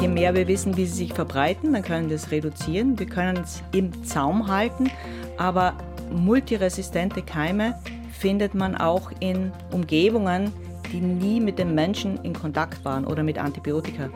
[0.00, 2.98] Je mehr wir wissen, wie sie sich verbreiten, dann können wir es reduzieren.
[2.98, 4.90] Wir können es im Zaum halten,
[5.38, 5.74] aber
[6.10, 7.78] multiresistente Keime
[8.18, 10.52] findet man auch in Umgebungen,
[10.92, 14.08] die nie mit dem Menschen in Kontakt waren oder mit Antibiotika.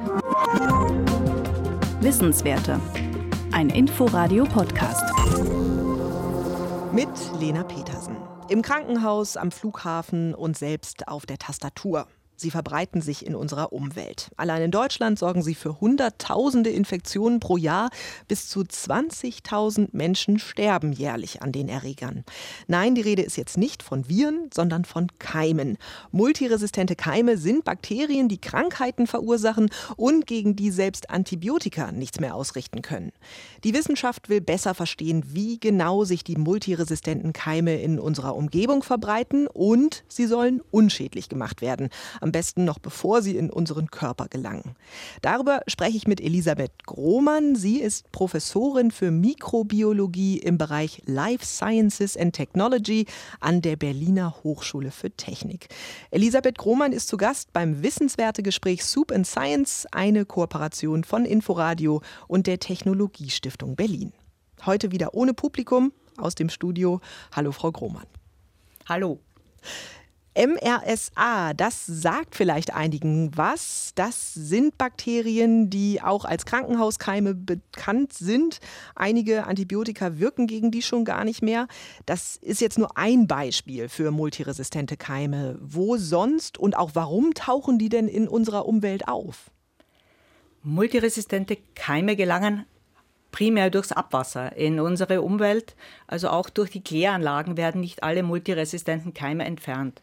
[2.01, 2.79] Wissenswerte.
[3.53, 5.03] Ein Inforadio-Podcast.
[6.93, 7.09] Mit
[7.41, 8.17] Lena Petersen.
[8.49, 12.07] Im Krankenhaus, am Flughafen und selbst auf der Tastatur.
[12.39, 14.31] Sie verbreiten sich in unserer Umwelt.
[14.37, 17.89] Allein in Deutschland sorgen sie für Hunderttausende Infektionen pro Jahr.
[18.29, 22.25] Bis zu 20.000 Menschen sterben jährlich an den Erregern.
[22.67, 25.79] Nein, die Rede ist jetzt nicht von Viren, sondern von Keimen.
[26.13, 32.83] Multiresistente Keime sind Bakterien, die Krankheiten verursachen und gegen die selbst Antibiotika nichts mehr ausrichten
[32.83, 33.13] können.
[33.65, 39.47] Die Wissenschaft will besser verstehen, wie genau sich die multiresistenten Keime in unserer Umgebung verbreiten
[39.47, 41.89] und sie sollen unschädlich gemacht werden
[42.27, 44.75] am besten noch bevor sie in unseren Körper gelangen.
[45.23, 47.55] Darüber spreche ich mit Elisabeth Grohmann.
[47.55, 53.07] Sie ist Professorin für Mikrobiologie im Bereich Life Sciences and Technology
[53.39, 55.69] an der Berliner Hochschule für Technik.
[56.11, 62.49] Elisabeth Grohmann ist zu Gast beim Wissenswertegespräch Soup and Science, eine Kooperation von Inforadio und
[62.49, 64.13] der Technologiestiftung Berlin.
[64.65, 67.01] Heute wieder ohne Publikum aus dem Studio.
[67.31, 68.07] Hallo, Frau Grohmann.
[68.89, 69.21] Hallo.
[70.37, 73.93] MRSA, das sagt vielleicht einigen was.
[73.95, 78.61] Das sind Bakterien, die auch als Krankenhauskeime bekannt sind.
[78.95, 81.69] Einige Antibiotika wirken gegen die schon gar nicht mehr.
[82.05, 85.59] Das ist jetzt nur ein Beispiel für multiresistente Keime.
[85.63, 89.51] Wo sonst und auch warum tauchen die denn in unserer Umwelt auf?
[90.63, 92.67] Multiresistente Keime gelangen
[93.37, 95.77] primär durchs Abwasser in unsere Umwelt.
[96.07, 100.01] Also auch durch die Kläranlagen werden nicht alle multiresistenten Keime entfernt.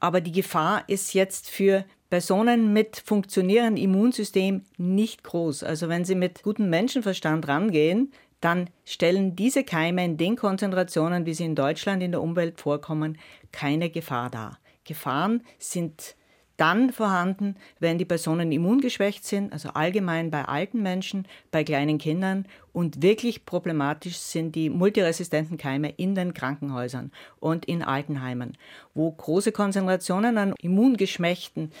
[0.00, 5.62] Aber die Gefahr ist jetzt für Personen mit funktionierendem Immunsystem nicht groß.
[5.62, 11.34] Also wenn sie mit gutem Menschenverstand rangehen, dann stellen diese Keime in den Konzentrationen, wie
[11.34, 13.18] sie in Deutschland in der Umwelt vorkommen,
[13.52, 14.58] keine Gefahr dar.
[14.84, 16.16] Gefahren sind
[16.60, 22.44] dann vorhanden, wenn die Personen immungeschwächt sind, also allgemein bei alten Menschen, bei kleinen Kindern
[22.72, 28.58] und wirklich problematisch sind die multiresistenten Keime in den Krankenhäusern und in Altenheimen,
[28.94, 31.72] wo große Konzentrationen an immungeschwächten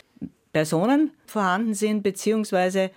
[0.52, 2.90] Personen vorhanden sind, beziehungsweise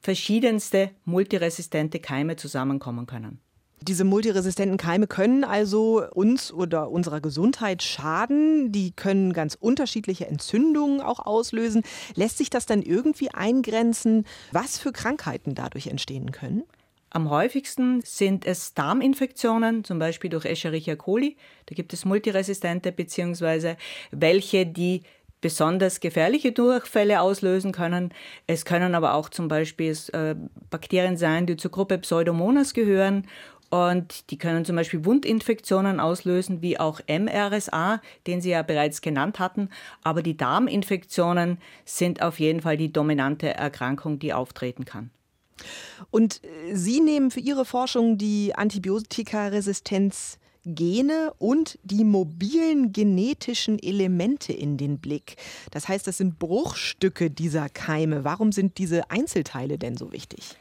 [0.00, 3.40] verschiedenste multiresistente Keime zusammenkommen können.
[3.86, 8.72] Diese multiresistenten Keime können also uns oder unserer Gesundheit schaden.
[8.72, 11.82] Die können ganz unterschiedliche Entzündungen auch auslösen.
[12.14, 16.62] Lässt sich das dann irgendwie eingrenzen, was für Krankheiten dadurch entstehen können?
[17.10, 21.36] Am häufigsten sind es Darminfektionen, zum Beispiel durch Escherichia coli.
[21.66, 23.76] Da gibt es multiresistente beziehungsweise
[24.10, 25.02] welche, die
[25.42, 28.14] besonders gefährliche Durchfälle auslösen können.
[28.46, 30.34] Es können aber auch zum Beispiel äh,
[30.70, 33.26] Bakterien sein, die zur Gruppe Pseudomonas gehören
[33.70, 39.38] und die können zum Beispiel Wundinfektionen auslösen, wie auch MRSA, den Sie ja bereits genannt
[39.38, 39.68] hatten.
[40.02, 45.10] Aber die Darminfektionen sind auf jeden Fall die dominante Erkrankung, die auftreten kann.
[46.10, 54.52] Und äh, Sie nehmen für Ihre Forschung die Antibiotikaresistenz Gene und die mobilen genetischen Elemente
[54.52, 55.36] in den Blick.
[55.70, 58.24] Das heißt, das sind Bruchstücke dieser Keime.
[58.24, 60.56] Warum sind diese Einzelteile denn so wichtig?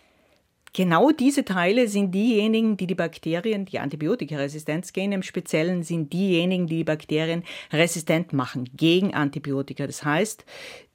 [0.76, 6.78] Genau diese Teile sind diejenigen, die die Bakterien, die Antibiotikaresistenz-Gene im Speziellen, sind diejenigen, die
[6.78, 9.86] die Bakterien resistent machen gegen Antibiotika.
[9.86, 10.46] Das heißt,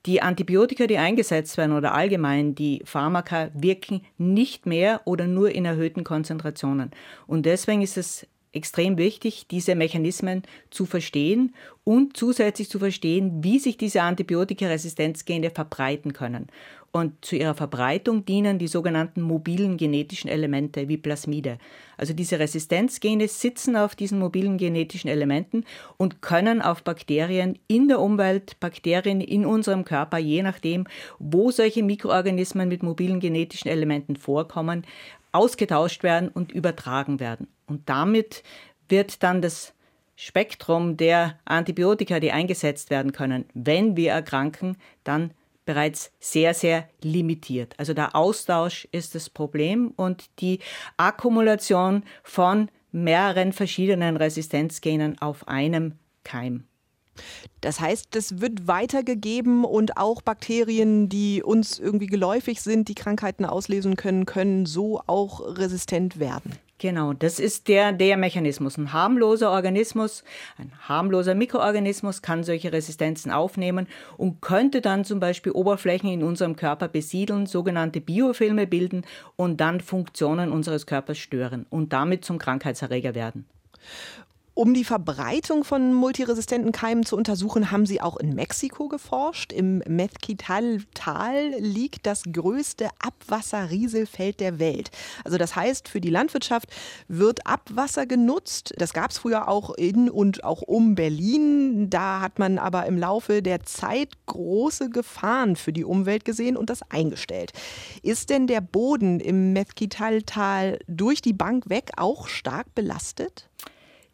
[0.05, 5.65] die Antibiotika, die eingesetzt werden oder allgemein die Pharmaka wirken nicht mehr oder nur in
[5.65, 6.91] erhöhten Konzentrationen.
[7.28, 13.59] Und deswegen ist es extrem wichtig, diese Mechanismen zu verstehen und zusätzlich zu verstehen, wie
[13.59, 16.49] sich diese Antibiotikaresistenzgene verbreiten können.
[16.91, 21.59] Und zu ihrer Verbreitung dienen die sogenannten mobilen genetischen Elemente wie Plasmide.
[21.99, 25.65] Also diese Resistenzgene sitzen auf diesen mobilen genetischen Elementen
[25.99, 30.87] und können auf Bakterien in der Umwelt, Bakterien in unserem Körper, je nachdem,
[31.19, 34.87] wo solche Mikroorganismen mit mobilen genetischen Elementen vorkommen,
[35.32, 37.49] ausgetauscht werden und übertragen werden.
[37.67, 38.43] Und damit
[38.88, 39.75] wird dann das
[40.17, 45.32] Spektrum der Antibiotika, die eingesetzt werden können, wenn wir erkranken, dann
[45.69, 47.75] bereits sehr, sehr limitiert.
[47.76, 50.61] Also der Austausch ist das Problem und die
[50.97, 56.68] Akkumulation von mehreren verschiedenen Resistenzgenen auf einem Keim.
[57.61, 63.44] Das heißt, das wird weitergegeben und auch Bakterien, die uns irgendwie geläufig sind, die Krankheiten
[63.44, 66.53] auslesen können, können so auch resistent werden.
[66.81, 68.79] Genau, das ist der, der Mechanismus.
[68.79, 70.23] Ein harmloser Organismus,
[70.59, 76.55] ein harmloser Mikroorganismus kann solche Resistenzen aufnehmen und könnte dann zum Beispiel Oberflächen in unserem
[76.55, 79.03] Körper besiedeln, sogenannte Biofilme bilden
[79.35, 83.47] und dann Funktionen unseres Körpers stören und damit zum Krankheitserreger werden.
[84.58, 89.52] Um die Verbreitung von multiresistenten Keimen zu untersuchen, haben sie auch in Mexiko geforscht.
[89.52, 94.90] Im Mezquital-Tal liegt das größte Abwasserrieselfeld der Welt.
[95.22, 96.70] Also das heißt, für die Landwirtschaft
[97.06, 98.75] wird Abwasser genutzt.
[98.78, 101.88] Das gab es früher auch in und auch um Berlin.
[101.88, 106.69] Da hat man aber im Laufe der Zeit große Gefahren für die Umwelt gesehen und
[106.69, 107.52] das eingestellt.
[108.02, 113.49] Ist denn der Boden im Mezquital-Tal durch die Bank weg auch stark belastet?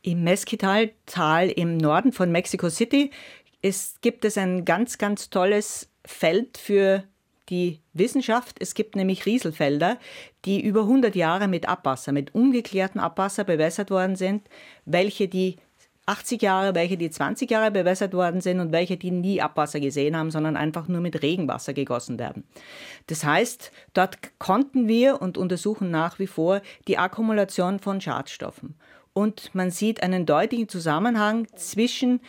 [0.05, 3.11] Im Mesquital-Tal im Norden von Mexico City
[3.63, 7.05] ist, gibt es ein ganz, ganz tolles Feld für
[7.49, 8.59] die Wissenschaft.
[8.61, 9.97] Es gibt nämlich Rieselfelder,
[10.45, 14.47] die über 100 Jahre mit Abwasser, mit ungeklärtem Abwasser bewässert worden sind,
[14.85, 15.57] welche die
[16.05, 20.19] 80 Jahre, welche die 20 Jahre bewässert worden sind und welche die nie Abwasser gesehen
[20.19, 22.45] haben, sondern einfach nur mit Regenwasser gegossen werden.
[23.07, 28.75] Das heißt, dort konnten wir und untersuchen nach wie vor die Akkumulation von Schadstoffen
[29.15, 32.21] und man sieht einen deutlichen Zusammenhang zwischen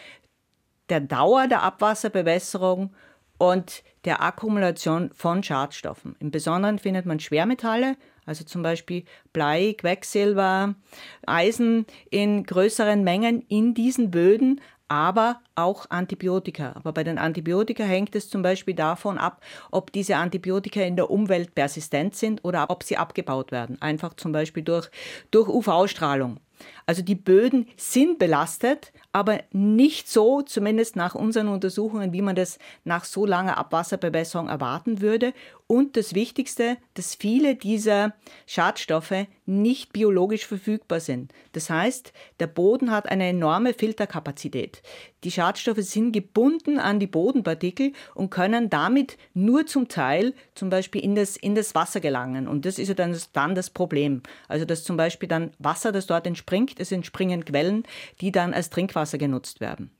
[0.89, 2.93] der Dauer der Abwasserbewässerung
[3.37, 6.15] und der Akkumulation von Schadstoffen.
[6.19, 9.03] Im Besonderen findet man Schwermetalle, also zum Beispiel
[9.33, 10.75] Blei, Quecksilber,
[11.25, 16.73] Eisen in größeren Mengen in diesen Böden, aber auch Antibiotika.
[16.75, 19.41] Aber bei den Antibiotika hängt es zum Beispiel davon ab,
[19.71, 23.81] ob diese Antibiotika in der Umwelt persistent sind oder ob sie abgebaut werden.
[23.81, 24.89] Einfach zum Beispiel durch,
[25.31, 26.39] durch UV-Strahlung.
[26.85, 32.59] Also die Böden sind belastet, aber nicht so, zumindest nach unseren Untersuchungen, wie man das
[32.83, 35.33] nach so langer Abwasserbewässerung erwarten würde.
[35.67, 38.13] Und das Wichtigste, dass viele dieser
[38.45, 41.31] Schadstoffe nicht biologisch verfügbar sind.
[41.53, 44.83] Das heißt, der Boden hat eine enorme Filterkapazität.
[45.23, 51.03] Die Schadstoffe sind gebunden an die Bodenpartikel und können damit nur zum Teil zum Beispiel
[51.03, 52.47] in das, in das Wasser gelangen.
[52.47, 54.21] Und das ist ja dann, dann das Problem.
[54.47, 57.83] Also dass zum Beispiel dann Wasser, das dort entspringt, es entspringen Quellen,
[58.21, 59.91] die dann als Trinkwasser genutzt werden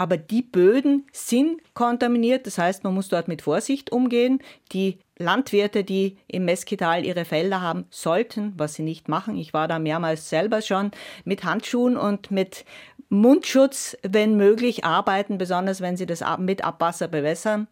[0.00, 2.46] aber die Böden sind kontaminiert.
[2.46, 4.38] Das heißt, man muss dort mit Vorsicht umgehen.
[4.72, 9.36] Die Landwirte, die im Meskital ihre Felder haben, sollten, was sie nicht machen.
[9.36, 10.90] Ich war da mehrmals selber schon
[11.24, 12.64] mit Handschuhen und mit
[13.10, 17.68] Mundschutz, wenn möglich, arbeiten, besonders wenn sie das mit Abwasser bewässern.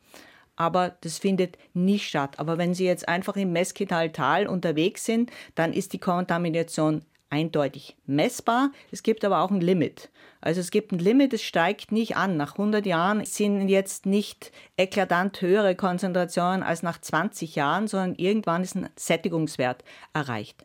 [0.55, 2.39] Aber das findet nicht statt.
[2.39, 8.73] Aber wenn Sie jetzt einfach im Meskital-Tal unterwegs sind, dann ist die Kontamination eindeutig messbar.
[8.91, 10.11] Es gibt aber auch ein Limit.
[10.41, 12.37] Also es gibt ein Limit, es steigt nicht an.
[12.37, 18.63] Nach 100 Jahren sind jetzt nicht eklatant höhere Konzentrationen als nach 20 Jahren, sondern irgendwann
[18.63, 20.65] ist ein Sättigungswert erreicht.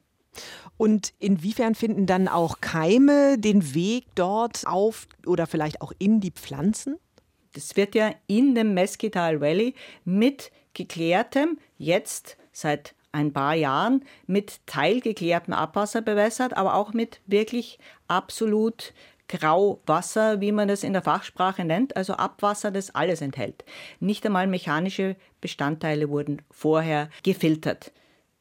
[0.77, 6.31] Und inwiefern finden dann auch Keime den Weg dort auf oder vielleicht auch in die
[6.31, 6.97] Pflanzen?
[7.53, 9.75] Das wird ja in dem Mesquital Valley
[10.05, 17.79] mit geklärtem, jetzt seit ein paar Jahren mit teilgeklärtem Abwasser bewässert, aber auch mit wirklich
[18.07, 18.93] absolut
[19.29, 23.63] Grauwasser, wie man das in der Fachsprache nennt, also Abwasser, das alles enthält.
[23.99, 27.91] Nicht einmal mechanische Bestandteile wurden vorher gefiltert.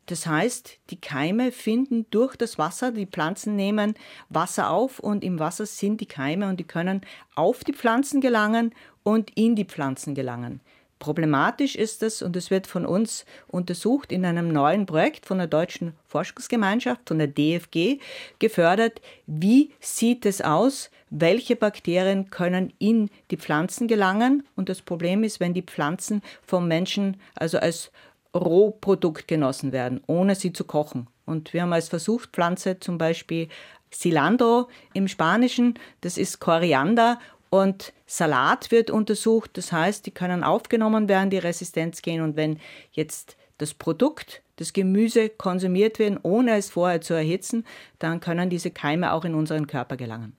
[0.07, 3.95] Das heißt, die Keime finden durch das Wasser, die Pflanzen nehmen
[4.29, 7.03] Wasser auf und im Wasser sind die Keime und die können
[7.37, 8.75] auf die Pflanzen gelangen
[9.05, 10.61] und in die Pflanzen gelangen.
[11.03, 15.49] Problematisch ist es, und es wird von uns untersucht in einem neuen Projekt von der
[15.49, 17.99] Deutschen Forschungsgemeinschaft, von der DFG,
[18.39, 24.47] gefördert, wie sieht es aus, welche Bakterien können in die Pflanzen gelangen.
[24.55, 27.91] Und das Problem ist, wenn die Pflanzen vom Menschen also als
[28.33, 31.09] Rohprodukt genossen werden, ohne sie zu kochen.
[31.27, 33.49] Und wir haben als Versuchspflanze zum Beispiel
[33.91, 37.19] Cilantro im Spanischen, das ist Koriander
[37.53, 42.25] und Salat wird untersucht, das heißt, die können aufgenommen werden, die Resistenzgene.
[42.25, 42.59] Und wenn
[42.93, 47.67] jetzt das Produkt, das Gemüse konsumiert wird, ohne es vorher zu erhitzen,
[47.99, 50.35] dann können diese Keime auch in unseren Körper gelangen.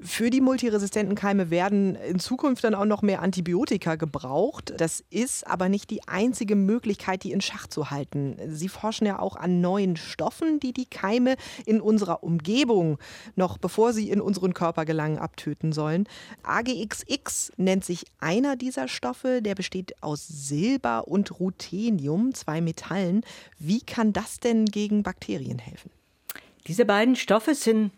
[0.00, 4.74] Für die multiresistenten Keime werden in Zukunft dann auch noch mehr Antibiotika gebraucht.
[4.76, 8.36] Das ist aber nicht die einzige Möglichkeit, die in Schach zu halten.
[8.48, 12.98] Sie forschen ja auch an neuen Stoffen, die die Keime in unserer Umgebung
[13.36, 16.08] noch bevor sie in unseren Körper gelangen, abtöten sollen.
[16.42, 19.42] AGXX nennt sich einer dieser Stoffe.
[19.42, 23.22] Der besteht aus Silber und Ruthenium, zwei Metallen.
[23.58, 25.90] Wie kann das denn gegen Bakterien helfen?
[26.66, 27.92] Diese beiden Stoffe sind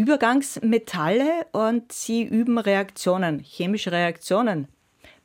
[0.00, 4.66] Übergangsmetalle und sie üben Reaktionen, chemische Reaktionen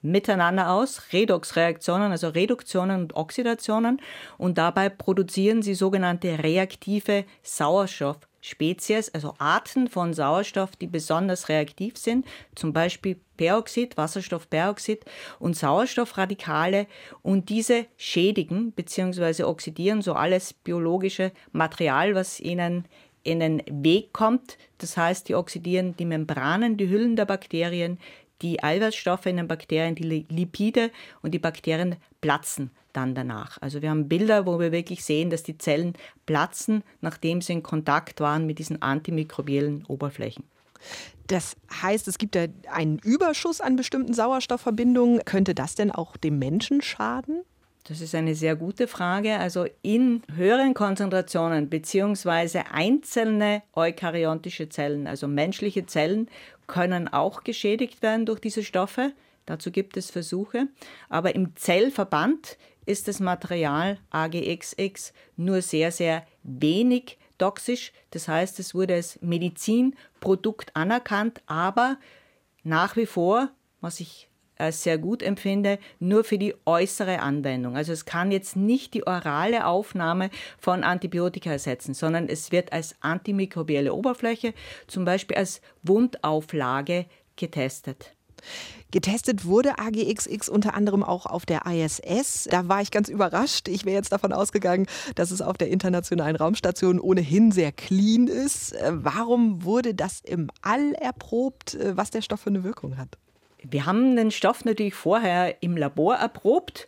[0.01, 4.01] miteinander aus, Redoxreaktionen, also Reduktionen und Oxidationen.
[4.37, 12.25] Und dabei produzieren sie sogenannte reaktive Sauerstoffspezies, also Arten von Sauerstoff, die besonders reaktiv sind,
[12.53, 15.05] zum Beispiel Peroxid, Wasserstoffperoxid
[15.39, 16.85] und Sauerstoffradikale.
[17.21, 19.43] Und diese schädigen bzw.
[19.43, 22.85] oxidieren so alles biologische Material, was ihnen
[23.25, 24.57] in den Weg kommt.
[24.77, 27.99] Das heißt, die oxidieren die Membranen, die Hüllen der Bakterien,
[28.41, 30.91] die Eiweißstoffe in den Bakterien, die Lipide
[31.21, 33.57] und die Bakterien platzen dann danach.
[33.61, 35.93] Also wir haben Bilder, wo wir wirklich sehen, dass die Zellen
[36.25, 40.45] platzen, nachdem sie in Kontakt waren mit diesen antimikrobiellen Oberflächen.
[41.27, 45.25] Das heißt, es gibt ja einen Überschuss an bestimmten Sauerstoffverbindungen.
[45.25, 47.41] Könnte das denn auch dem Menschen schaden?
[47.87, 49.37] Das ist eine sehr gute Frage.
[49.37, 56.27] Also in höheren Konzentrationen beziehungsweise einzelne eukaryontische Zellen, also menschliche Zellen,
[56.65, 59.13] können auch geschädigt werden durch diese Stoffe.
[59.45, 60.67] Dazu gibt es Versuche.
[61.09, 67.93] Aber im Zellverband ist das Material AGXX nur sehr, sehr wenig toxisch.
[68.09, 71.97] Das heißt, es wurde als Medizinprodukt anerkannt, aber
[72.63, 73.49] nach wie vor,
[73.79, 74.27] was ich
[74.71, 77.75] sehr gut empfinde, nur für die äußere Anwendung.
[77.75, 82.95] Also es kann jetzt nicht die orale Aufnahme von Antibiotika ersetzen, sondern es wird als
[83.01, 84.53] antimikrobielle Oberfläche,
[84.87, 88.15] zum Beispiel als Wundauflage getestet.
[88.91, 92.47] Getestet wurde AGXX unter anderem auch auf der ISS.
[92.49, 93.67] Da war ich ganz überrascht.
[93.67, 98.73] Ich wäre jetzt davon ausgegangen, dass es auf der Internationalen Raumstation ohnehin sehr clean ist.
[98.73, 103.17] Äh, warum wurde das im All erprobt, äh, was der Stoff für eine Wirkung hat?
[103.71, 106.87] Wir haben den Stoff natürlich vorher im Labor erprobt,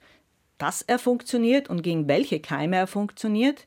[0.57, 3.65] dass er funktioniert und gegen welche Keime er funktioniert.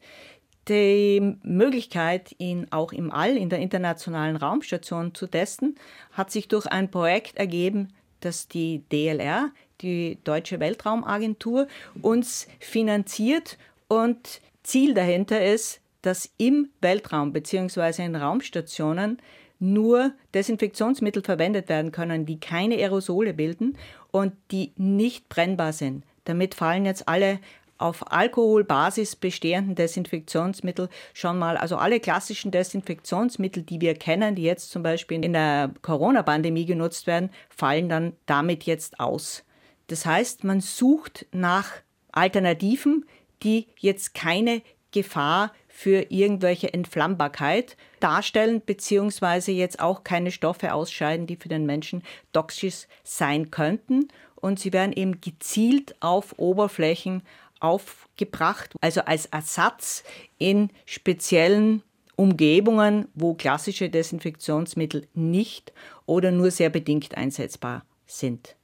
[0.68, 5.76] Die Möglichkeit, ihn auch im All in der Internationalen Raumstation zu testen,
[6.12, 7.88] hat sich durch ein Projekt ergeben,
[8.20, 9.50] das die DLR,
[9.80, 11.66] die Deutsche Weltraumagentur,
[12.02, 13.56] uns finanziert
[13.88, 18.04] und Ziel dahinter ist, dass im Weltraum bzw.
[18.04, 19.20] in Raumstationen
[19.60, 23.76] nur Desinfektionsmittel verwendet werden können, die keine Aerosole bilden
[24.10, 26.04] und die nicht brennbar sind.
[26.24, 27.38] Damit fallen jetzt alle
[27.80, 34.70] auf Alkoholbasis bestehenden Desinfektionsmittel schon mal, also alle klassischen Desinfektionsmittel, die wir kennen, die jetzt
[34.70, 39.44] zum Beispiel in der Corona-Pandemie genutzt werden, fallen dann damit jetzt aus.
[39.86, 41.72] Das heißt, man sucht nach
[42.12, 43.06] Alternativen,
[43.42, 44.62] die jetzt keine
[44.92, 52.02] Gefahr für irgendwelche Entflammbarkeit darstellen, beziehungsweise jetzt auch keine Stoffe ausscheiden, die für den Menschen
[52.34, 54.08] toxisch sein könnten.
[54.34, 57.22] Und sie werden eben gezielt auf Oberflächen
[57.60, 60.04] aufgebracht, also als Ersatz
[60.37, 61.82] in speziellen
[62.14, 65.72] Umgebungen, wo klassische Desinfektionsmittel nicht
[66.04, 68.54] oder nur sehr bedingt einsetzbar sind.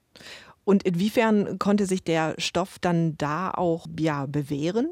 [0.65, 4.91] Und inwiefern konnte sich der Stoff dann da auch ja, bewähren?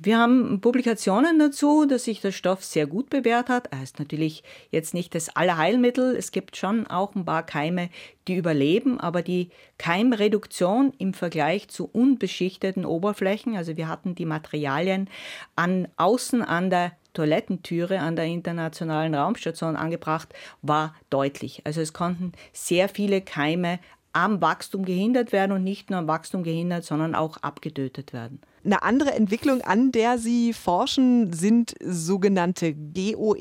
[0.00, 3.72] Wir haben Publikationen dazu, dass sich der Stoff sehr gut bewährt hat.
[3.72, 6.14] Er ist natürlich jetzt nicht das Allerheilmittel.
[6.14, 7.90] Es gibt schon auch ein paar Keime,
[8.28, 15.10] die überleben, aber die Keimreduktion im Vergleich zu unbeschichteten Oberflächen, also wir hatten die Materialien
[15.56, 21.62] an außen an der Toilettentüre an der Internationalen Raumstation angebracht, war deutlich.
[21.64, 23.80] Also es konnten sehr viele Keime
[24.12, 28.40] am Wachstum gehindert werden und nicht nur am Wachstum gehindert, sondern auch abgetötet werden.
[28.68, 33.32] Eine andere Entwicklung, an der Sie forschen, sind sogenannte GOX-Fasern.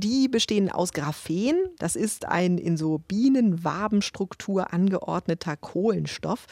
[0.00, 1.56] Die bestehen aus Graphen.
[1.78, 6.46] Das ist ein in so Bienenwabenstruktur angeordneter Kohlenstoff.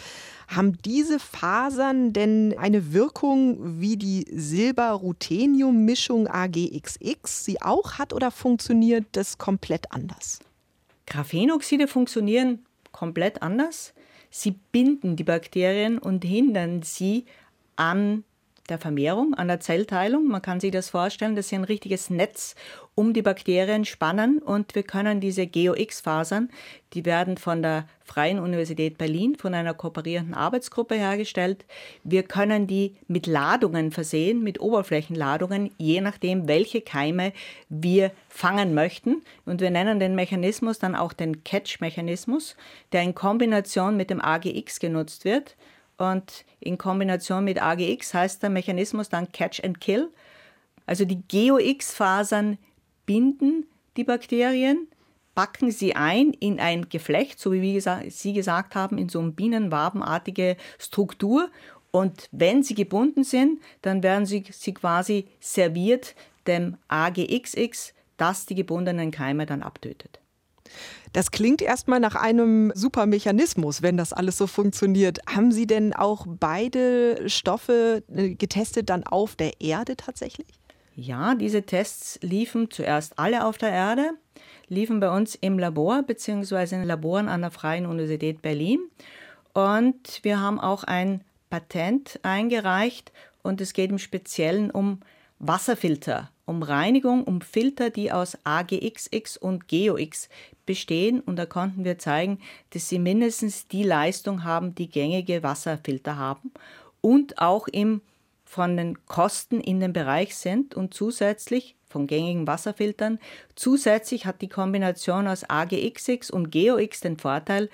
[0.48, 9.06] Haben diese Fasern denn eine Wirkung, wie die Silber-Ruthenium-Mischung AGXX sie auch hat, oder funktioniert
[9.12, 10.40] das komplett anders?
[11.06, 13.94] Graphenoxide funktionieren komplett anders.
[14.36, 17.24] Sie binden die Bakterien und hindern sie
[17.76, 18.24] an
[18.68, 20.26] der Vermehrung, an der Zellteilung.
[20.28, 22.54] Man kann sich das vorstellen, dass sie ein richtiges Netz
[22.94, 26.48] um die Bakterien spannen und wir können diese GOX-Fasern,
[26.92, 31.64] die werden von der Freien Universität Berlin, von einer kooperierenden Arbeitsgruppe hergestellt.
[32.04, 37.32] Wir können die mit Ladungen versehen, mit Oberflächenladungen, je nachdem, welche Keime
[37.68, 39.22] wir fangen möchten.
[39.44, 42.56] Und wir nennen den Mechanismus dann auch den Catch-Mechanismus,
[42.92, 45.56] der in Kombination mit dem AGX genutzt wird.
[45.96, 50.10] Und in Kombination mit AGX heißt der Mechanismus dann Catch and Kill.
[50.86, 52.58] Also die GOX-Fasern
[53.06, 54.88] binden die Bakterien,
[55.34, 60.56] packen sie ein in ein Geflecht, so wie Sie gesagt haben, in so eine bienenwabenartige
[60.78, 61.50] Struktur.
[61.90, 66.14] Und wenn sie gebunden sind, dann werden sie, sie quasi serviert
[66.46, 70.20] dem AGXX, das die gebundenen Keime dann abtötet.
[71.12, 75.20] Das klingt erstmal nach einem super Mechanismus, wenn das alles so funktioniert.
[75.28, 80.48] Haben Sie denn auch beide Stoffe äh, getestet dann auf der Erde tatsächlich?
[80.96, 84.10] Ja, diese Tests liefen zuerst alle auf der Erde,
[84.68, 86.76] liefen bei uns im Labor bzw.
[86.76, 88.80] in Laboren an der Freien Universität Berlin.
[89.52, 95.00] Und wir haben auch ein Patent eingereicht und es geht im Speziellen um
[95.46, 100.28] Wasserfilter, um Reinigung, um Filter, die aus AGXX und GeoX
[100.66, 101.20] bestehen.
[101.20, 102.38] Und da konnten wir zeigen,
[102.70, 106.52] dass sie mindestens die Leistung haben, die gängige Wasserfilter haben
[107.00, 108.00] und auch im,
[108.44, 113.18] von den Kosten in dem Bereich sind und zusätzlich von gängigen Wasserfiltern.
[113.54, 117.70] Zusätzlich hat die Kombination aus AGXX und GeoX den Vorteil,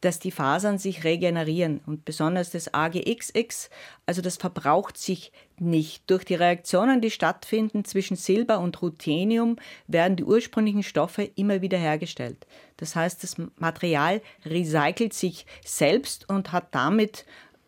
[0.00, 3.70] dass die Fasern sich regenerieren und besonders das AGXX,
[4.06, 6.08] also das verbraucht sich nicht.
[6.08, 11.78] Durch die Reaktionen, die stattfinden zwischen Silber und Ruthenium, werden die ursprünglichen Stoffe immer wieder
[11.78, 12.46] hergestellt.
[12.78, 17.26] Das heißt, das Material recycelt sich selbst und hat damit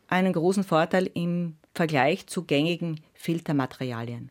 [0.09, 4.31] einen großen Vorteil im Vergleich zu gängigen Filtermaterialien.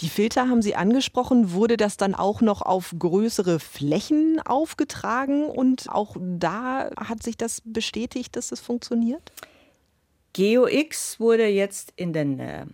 [0.00, 1.52] Die Filter haben Sie angesprochen.
[1.52, 7.62] Wurde das dann auch noch auf größere Flächen aufgetragen und auch da hat sich das
[7.64, 9.32] bestätigt, dass es funktioniert?
[10.32, 12.66] GeoX wurde jetzt in den äh,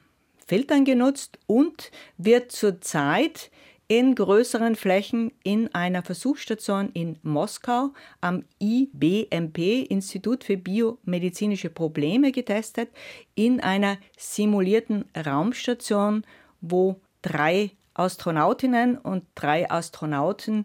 [0.46, 3.50] Filtern genutzt und wird zurzeit
[3.88, 12.88] in größeren Flächen in einer Versuchsstation in Moskau am IBMP, Institut für biomedizinische Probleme, getestet,
[13.34, 16.24] in einer simulierten Raumstation
[16.62, 20.64] wo drei Astronautinnen und drei Astronauten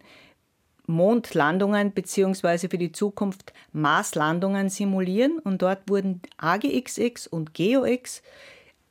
[0.88, 2.70] Mondlandungen bzw.
[2.70, 8.22] für die Zukunft Marslandungen simulieren und dort wurden AGXX und GeoX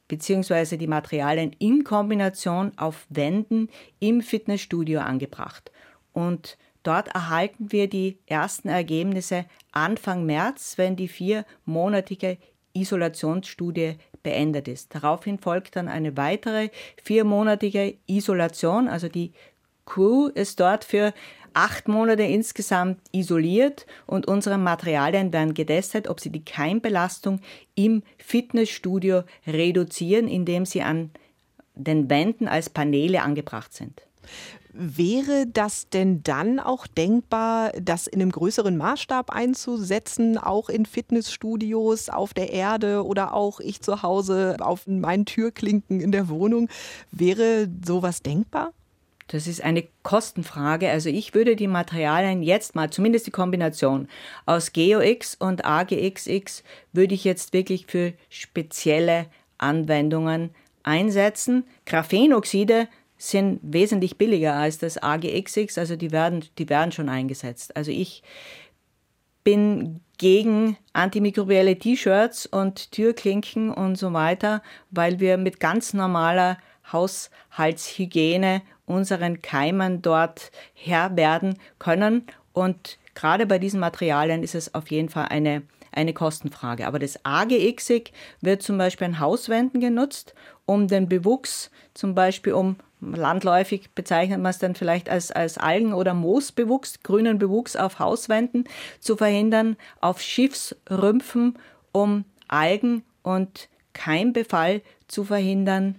[0.08, 0.76] bzw.
[0.76, 5.72] die Materialien in Kombination auf Wänden im Fitnessstudio angebracht.
[6.12, 12.36] Und dort erhalten wir die ersten Ergebnisse Anfang März, wenn die viermonatige
[12.74, 13.96] Isolationsstudie
[14.26, 14.92] beendet ist.
[14.92, 19.32] Daraufhin folgt dann eine weitere viermonatige Isolation, also die
[19.84, 21.14] Crew ist dort für
[21.54, 27.40] acht Monate insgesamt isoliert und unsere Materialien werden getestet, ob sie die Keimbelastung
[27.76, 31.12] im Fitnessstudio reduzieren, indem sie an
[31.76, 34.02] den Wänden als Paneele angebracht sind.
[34.78, 42.10] Wäre das denn dann auch denkbar, das in einem größeren Maßstab einzusetzen, auch in Fitnessstudios
[42.10, 46.68] auf der Erde oder auch ich zu Hause auf meinen Türklinken in der Wohnung?
[47.10, 48.74] Wäre sowas denkbar?
[49.28, 50.90] Das ist eine Kostenfrage.
[50.90, 54.08] Also ich würde die Materialien jetzt mal, zumindest die Kombination
[54.44, 56.62] aus GeoX und AGXX,
[56.92, 60.50] würde ich jetzt wirklich für spezielle Anwendungen
[60.82, 61.64] einsetzen.
[61.86, 67.76] Graphenoxide sind wesentlich billiger als das AGXX, also die werden, die werden schon eingesetzt.
[67.76, 68.22] Also ich
[69.44, 76.58] bin gegen antimikrobielle T-Shirts und Türklinken und so weiter, weil wir mit ganz normaler
[76.92, 82.26] Haushaltshygiene unseren Keimen dort Herr werden können.
[82.52, 86.86] Und gerade bei diesen Materialien ist es auf jeden Fall eine, eine Kostenfrage.
[86.86, 92.76] Aber das AGXig wird zum Beispiel an Hauswänden genutzt, um den Bewuchs, zum Beispiel um
[93.00, 98.64] landläufig bezeichnet man es dann vielleicht als, als Algen- oder Moosbewuchs, grünen Bewuchs auf Hauswänden
[99.00, 101.58] zu verhindern, auf Schiffsrümpfen,
[101.92, 105.96] um Algen- und Keimbefall zu verhindern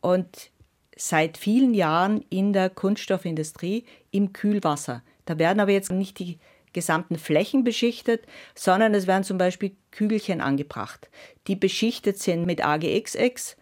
[0.00, 0.50] und
[0.96, 5.02] seit vielen Jahren in der Kunststoffindustrie im Kühlwasser.
[5.24, 6.38] Da werden aber jetzt nicht die
[6.72, 11.08] gesamten Flächen beschichtet, sondern es werden zum Beispiel Kügelchen angebracht,
[11.46, 13.56] die beschichtet sind mit AGXX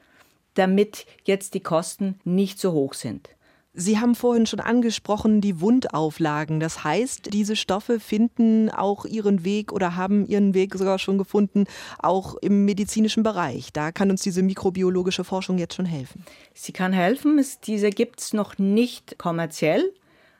[0.57, 3.29] damit jetzt die Kosten nicht so hoch sind.
[3.79, 6.61] Sie haben vorhin schon angesprochen, die Wundauflagen.
[6.61, 11.67] Das heißt, diese Stoffe finden auch ihren Weg oder haben ihren Weg sogar schon gefunden,
[11.99, 13.75] auch im medizinischen Bereich.
[13.75, 16.25] Da kann uns diese mikrobiologische Forschung jetzt schon helfen.
[16.55, 17.39] Sie kann helfen.
[17.67, 19.93] diese gibt es noch nicht kommerziell.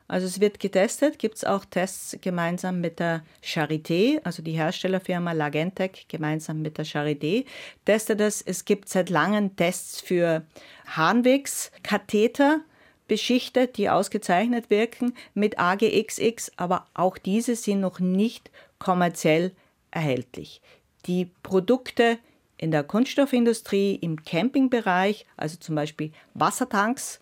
[0.09, 5.33] Also es wird getestet, gibt es auch Tests gemeinsam mit der Charité, also die Herstellerfirma
[5.33, 7.45] Lagentec gemeinsam mit der Charité
[7.85, 8.41] testet es.
[8.41, 10.45] Es gibt seit langem Tests für
[10.87, 12.61] Harnwegskatheter
[13.09, 19.53] beschichtet, die ausgezeichnet wirken mit AGXX, aber auch diese sind noch nicht kommerziell
[19.91, 20.61] erhältlich.
[21.07, 22.19] Die Produkte
[22.59, 27.21] in der Kunststoffindustrie, im Campingbereich, also zum Beispiel Wassertanks,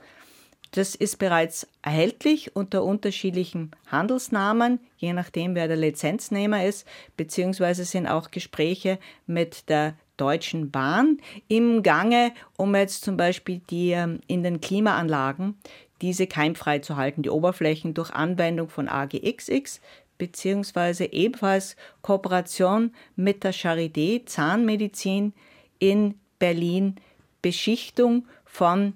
[0.76, 6.84] das ist bereits erhältlich unter unterschiedlichen Handelsnamen, je nachdem, wer der Lizenznehmer ist,
[7.16, 13.92] beziehungsweise sind auch Gespräche mit der Deutschen Bahn im Gange, um jetzt zum Beispiel die
[13.92, 15.56] ähm, in den Klimaanlagen
[16.02, 19.80] diese keimfrei zu halten, die Oberflächen durch Anwendung von AGXX
[20.18, 25.34] beziehungsweise ebenfalls Kooperation mit der Charité Zahnmedizin
[25.78, 26.96] in Berlin,
[27.42, 28.94] Beschichtung von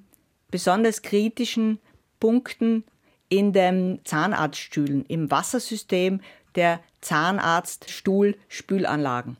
[0.50, 1.78] besonders kritischen
[2.20, 2.84] Punkten
[3.28, 6.20] in den Zahnarztstühlen, im Wassersystem
[6.54, 9.36] der Zahnarztstuhl-Spülanlagen.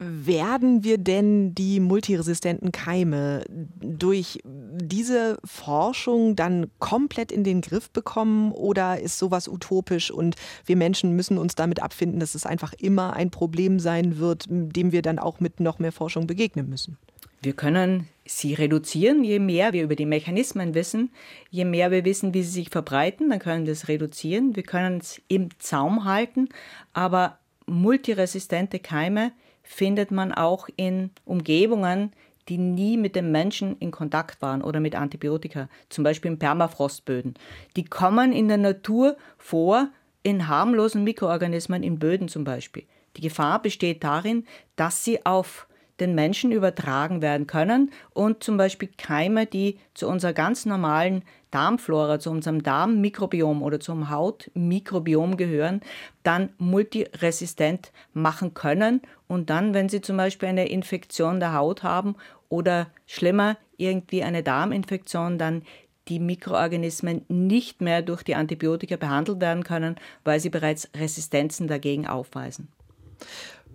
[0.00, 8.50] Werden wir denn die multiresistenten Keime durch diese Forschung dann komplett in den Griff bekommen
[8.50, 10.34] oder ist sowas utopisch und
[10.66, 14.90] wir Menschen müssen uns damit abfinden, dass es einfach immer ein Problem sein wird, dem
[14.90, 16.98] wir dann auch mit noch mehr Forschung begegnen müssen?
[17.44, 21.12] Wir können sie reduzieren, je mehr wir über die Mechanismen wissen,
[21.50, 24.56] je mehr wir wissen, wie sie sich verbreiten, dann können wir es reduzieren.
[24.56, 26.48] Wir können es im Zaum halten,
[26.94, 32.12] aber multiresistente Keime findet man auch in Umgebungen,
[32.48, 37.34] die nie mit dem Menschen in Kontakt waren oder mit Antibiotika, zum Beispiel in Permafrostböden.
[37.76, 39.88] Die kommen in der Natur vor,
[40.22, 42.84] in harmlosen Mikroorganismen in Böden zum Beispiel.
[43.18, 45.66] Die Gefahr besteht darin, dass sie auf
[46.00, 52.18] den Menschen übertragen werden können und zum Beispiel Keime, die zu unserer ganz normalen Darmflora,
[52.18, 55.82] zu unserem Darmmikrobiom oder zum Hautmikrobiom gehören,
[56.24, 62.16] dann multiresistent machen können und dann, wenn sie zum Beispiel eine Infektion der Haut haben
[62.48, 65.62] oder schlimmer irgendwie eine Darminfektion, dann
[66.08, 72.06] die Mikroorganismen nicht mehr durch die Antibiotika behandelt werden können, weil sie bereits Resistenzen dagegen
[72.06, 72.68] aufweisen.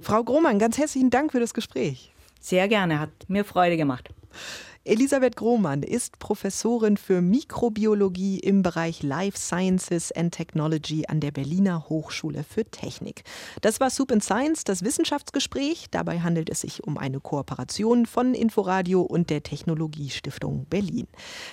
[0.01, 2.13] Frau Grohmann, ganz herzlichen Dank für das Gespräch.
[2.39, 4.09] Sehr gerne, hat mir Freude gemacht.
[4.89, 11.87] Elisabeth Grohmann ist Professorin für Mikrobiologie im Bereich Life Sciences and Technology an der Berliner
[11.89, 13.23] Hochschule für Technik.
[13.61, 15.89] Das war Soup and Science, das Wissenschaftsgespräch.
[15.91, 21.05] Dabei handelt es sich um eine Kooperation von Inforadio und der Technologiestiftung Berlin.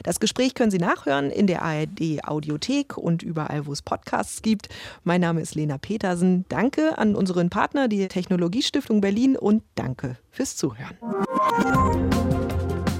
[0.02, 4.70] Das Gespräch können Sie nachhören in der ARD Audiothek und überall, wo es Podcasts gibt.
[5.04, 6.46] Mein Name ist Lena Petersen.
[6.48, 10.96] Danke an unseren Partner, die Technologiestiftung Berlin und danke fürs Zuhören.